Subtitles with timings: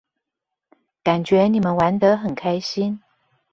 [1.03, 3.03] 感覺你們玩得很開心